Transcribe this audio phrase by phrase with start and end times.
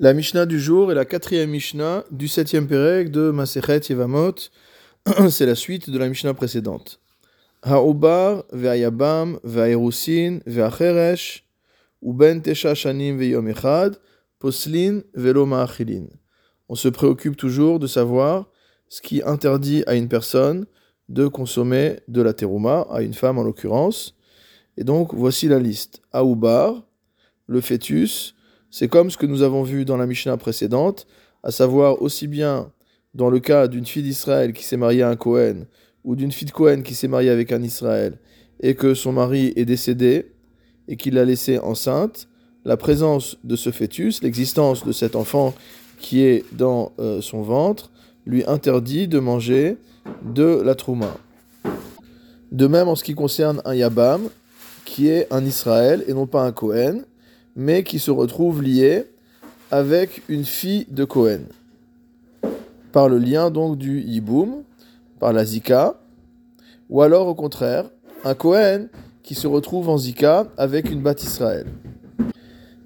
[0.00, 4.34] La Mishnah du jour est la quatrième Mishnah du septième Pérec de Masechet Yevamot.
[5.30, 7.00] C'est la suite de la Mishnah précédente.
[7.62, 11.46] Ha'ubar ve'ayabam ve'ayerusin ve'acheresh
[12.02, 12.74] uben tesha
[14.40, 16.06] poslin ve'lo ma'achilin.
[16.68, 18.50] On se préoccupe toujours de savoir
[18.88, 20.66] ce qui interdit à une personne
[21.08, 24.16] de consommer de la terouma, à une femme en l'occurrence.
[24.76, 26.02] Et donc voici la liste.
[26.12, 26.82] Ha'ubar,
[27.46, 28.34] le fœtus,
[28.76, 31.06] c'est comme ce que nous avons vu dans la Mishnah précédente,
[31.44, 32.72] à savoir aussi bien
[33.14, 35.66] dans le cas d'une fille d'Israël qui s'est mariée à un Cohen,
[36.02, 38.18] ou d'une fille de Cohen qui s'est mariée avec un Israël,
[38.58, 40.32] et que son mari est décédé,
[40.88, 42.26] et qu'il l'a laissée enceinte,
[42.64, 45.54] la présence de ce fœtus, l'existence de cet enfant
[46.00, 47.92] qui est dans euh, son ventre,
[48.26, 49.76] lui interdit de manger
[50.24, 51.16] de la trouma.
[52.50, 54.22] De même en ce qui concerne un Yabam,
[54.84, 57.02] qui est un Israël et non pas un Cohen,
[57.56, 59.06] mais qui se retrouve lié
[59.70, 61.40] avec une fille de Cohen.
[62.92, 64.62] Par le lien donc du Yiboum,
[65.18, 65.94] par la Zika,
[66.90, 67.86] ou alors au contraire,
[68.24, 68.86] un Cohen
[69.22, 71.66] qui se retrouve en Zika avec une Bat Israël.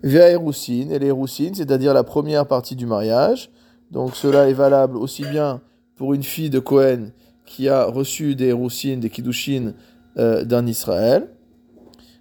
[0.03, 3.51] Via Eroussine, et les Eroussines, c'est-à-dire la première partie du mariage,
[3.91, 5.61] donc cela est valable aussi bien
[5.97, 7.11] pour une fille de Cohen
[7.45, 9.73] qui a reçu des Eroussines, des Kiddushin
[10.19, 11.29] euh, d'un Israël,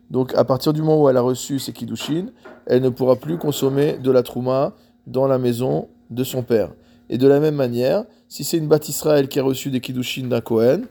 [0.09, 2.27] donc à partir du moment où elle a reçu ses kiddushin,
[2.65, 4.73] elle ne pourra plus consommer de la trouma
[5.05, 6.71] dans la maison de son père.
[7.09, 10.27] Et de la même manière, si c'est une bat Israël qui a reçu des kiddushin
[10.27, 10.85] d'un Kohen,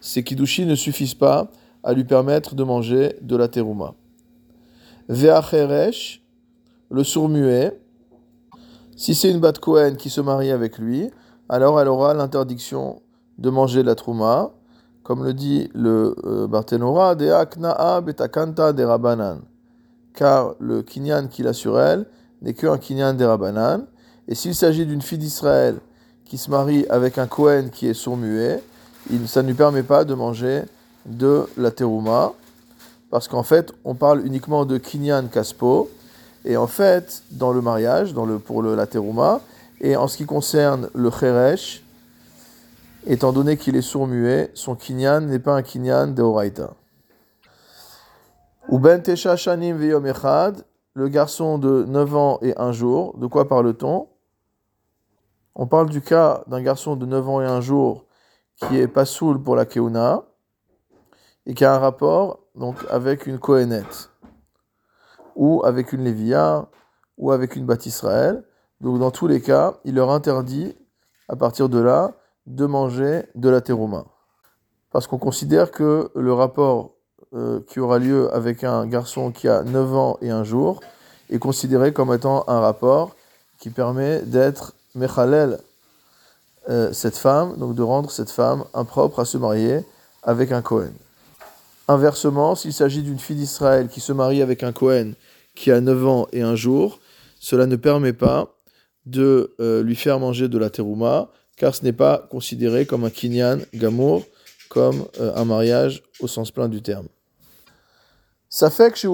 [0.00, 1.50] ces kiddushin ne suffisent pas
[1.82, 3.94] à lui permettre de manger de la terouma.
[5.08, 6.22] Ve'acheresh,
[6.90, 7.78] le sourd-muet,
[8.96, 11.10] si c'est une bat Kohen qui se marie avec lui,
[11.48, 13.00] alors elle aura l'interdiction
[13.38, 14.52] de manger de la trouma
[15.08, 19.40] comme le dit le euh, Barthénora, de akna'a betakanta de rabanan.
[20.12, 22.04] Car le kinyan qu'il a sur elle
[22.42, 23.86] n'est qu'un kinyan de rabanan.
[24.28, 25.76] Et s'il s'agit d'une fille d'Israël
[26.26, 28.62] qui se marie avec un Kohen qui est sourd-muet,
[29.24, 30.64] ça ne lui permet pas de manger
[31.06, 32.34] de la terouma,
[33.10, 35.88] parce qu'en fait, on parle uniquement de kinyan kaspo,
[36.44, 38.12] et en fait, dans le mariage,
[38.44, 39.40] pour le, la terouma,
[39.80, 41.82] et en ce qui concerne le cheresh,
[43.06, 46.74] étant donné qu'il est sourd-muet, son kinyan n'est pas un kinyan de Horaïta.
[48.70, 50.64] Uben Tesha Shanim Veyom Echad,
[50.94, 54.08] le garçon de 9 ans et 1 jour, de quoi parle-t-on?
[55.54, 58.04] On parle du cas d'un garçon de 9 ans et 1 jour
[58.56, 60.24] qui est pas soul pour la Keuna
[61.46, 63.84] et qui a un rapport donc avec une Kohenet
[65.36, 66.68] ou avec une Lévia
[67.16, 68.44] ou avec une Israël.
[68.80, 70.76] Donc dans tous les cas, il leur interdit
[71.28, 72.14] à partir de là
[72.48, 74.06] de manger de la terouma.
[74.90, 76.94] Parce qu'on considère que le rapport
[77.34, 80.80] euh, qui aura lieu avec un garçon qui a 9 ans et un jour
[81.30, 83.14] est considéré comme étant un rapport
[83.60, 85.58] qui permet d'être mechalel
[86.70, 89.84] euh, cette femme, donc de rendre cette femme impropre à se marier
[90.22, 90.92] avec un Cohen.
[91.86, 95.12] Inversement, s'il s'agit d'une fille d'Israël qui se marie avec un Cohen
[95.54, 96.98] qui a 9 ans et un jour,
[97.40, 98.54] cela ne permet pas
[99.04, 103.10] de euh, lui faire manger de la terouma, car ce n'est pas considéré comme un
[103.10, 104.24] kinyan gamour,
[104.68, 107.08] comme euh, un mariage au sens plein du terme.
[108.48, 109.08] Ça fait que chez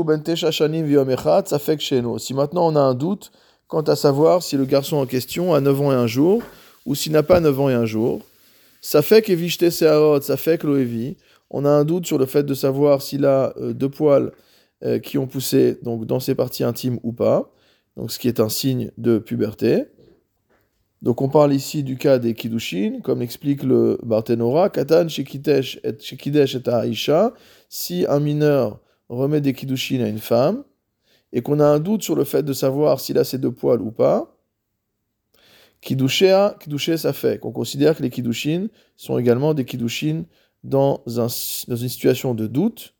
[0.45, 2.19] ça fait que chez nous.
[2.19, 3.33] Si maintenant on a un doute
[3.67, 6.43] quant à savoir si le garçon en question a 9 ans et un jour,
[6.87, 8.21] ou s'il n'a pas 9 ans et un jour,
[8.81, 11.17] ça fait que Vishte Seharot, ça fait que Loevi,
[11.51, 14.33] on a un doute sur le fait de savoir s'il a euh, deux poils
[14.85, 17.51] euh, qui ont poussé donc, dans ses parties intimes ou pas,
[17.97, 19.85] donc ce qui est un signe de puberté.
[21.05, 25.91] Donc on parle ici du cas des Kiddushin, comme explique le Barthénora, Katan Shekidesh et
[25.91, 27.35] et Aisha,
[27.69, 30.65] si un mineur remet des Kiddushin à une femme,
[31.35, 33.83] et qu'on a un doute sur le fait de savoir s'il a ses deux poils
[33.83, 34.35] ou pas,
[35.83, 40.25] Kiddushea, Kiddushe ça fait, qu'on considère que les Kiddushin sont également des Kiddushin
[40.63, 42.95] dans, dans une situation de doute,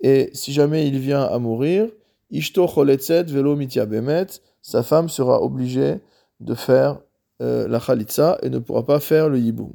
[0.00, 1.88] et si jamais il vient à mourir,
[2.30, 4.28] Ishto Choletzet Velo Mitya Bemet,
[4.62, 5.96] sa femme sera obligée
[6.38, 7.00] de faire
[7.40, 9.72] euh, la chalitza et ne pourra pas faire le yiboum.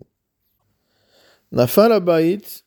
[1.51, 2.65] Nafal abayit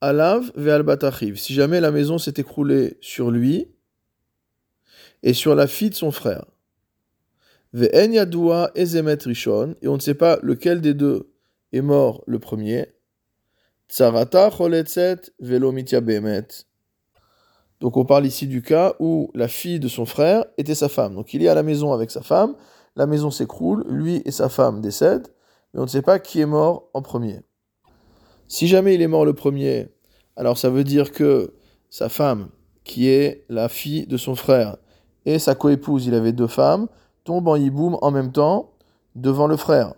[0.00, 3.68] alav ve'al Si jamais la maison s'est écroulée sur lui
[5.22, 6.44] et sur la fille de son frère.
[7.72, 9.74] Ve'en yadua ezemet rishon.
[9.82, 11.32] Et on ne sait pas lequel des deux
[11.72, 12.86] est mort le premier.
[13.88, 16.46] Tsarata choletzet velomitia bemet.
[17.80, 21.14] Donc on parle ici du cas où la fille de son frère était sa femme.
[21.14, 22.54] Donc il est à la maison avec sa femme
[22.96, 25.28] la maison s'écroule, lui et sa femme décèdent,
[25.72, 27.42] mais on ne sait pas qui est mort en premier.
[28.48, 29.88] Si jamais il est mort le premier,
[30.36, 31.54] alors ça veut dire que
[31.90, 32.48] sa femme,
[32.84, 34.76] qui est la fille de son frère,
[35.24, 36.86] et sa coépouse, il avait deux femmes,
[37.24, 38.72] tombent en hiboum en même temps
[39.14, 39.94] devant le frère.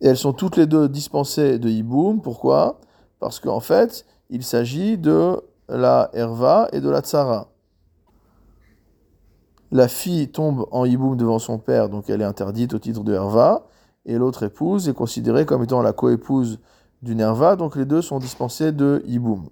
[0.00, 2.22] Et elles sont toutes les deux dispensées de hiboum.
[2.22, 2.80] Pourquoi?
[3.18, 7.52] Parce qu'en fait, il s'agit de la herva et de la tsara.
[9.72, 13.14] La fille tombe en hiboum devant son père, donc elle est interdite au titre de
[13.14, 13.66] herva,
[14.04, 16.58] et l'autre épouse est considérée comme étant la coépouse
[17.02, 19.48] d'une herva, donc les deux sont dispensés de hiboum.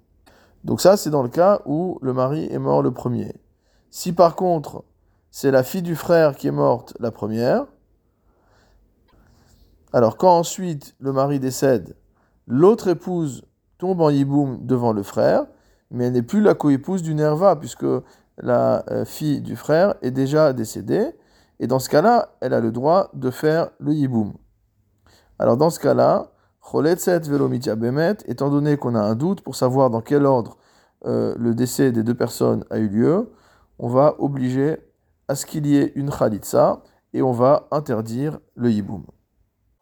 [0.65, 3.33] Donc ça, c'est dans le cas où le mari est mort le premier.
[3.91, 4.85] Si par contre,
[5.31, 7.67] c'est la fille du frère qui est morte la première,
[9.93, 11.97] alors quand ensuite le mari décède,
[12.47, 13.45] l'autre épouse
[13.79, 15.47] tombe en yiboum devant le frère,
[15.91, 17.87] mais elle n'est plus la coépouse du nerva, puisque
[18.39, 21.11] la euh, fille du frère est déjà décédée,
[21.61, 24.35] et dans ce cas-là, elle a le droit de faire le yiboum.
[25.39, 26.31] Alors dans ce cas-là,
[26.61, 30.57] choletzet velomitia bemet, étant donné qu'on a un doute pour savoir dans quel ordre
[31.07, 33.33] euh, le décès des deux personnes a eu lieu,
[33.79, 34.79] on va obliger
[35.29, 36.83] à ce qu'il y ait une khalitsa,
[37.15, 39.05] et on va interdire le yiboum.